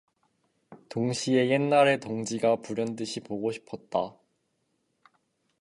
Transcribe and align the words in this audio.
동시에 0.89 1.51
옛날의 1.51 1.99
동지가 1.99 2.55
불현듯이 2.63 3.19
보고 3.19 3.51
싶었다. 3.51 4.15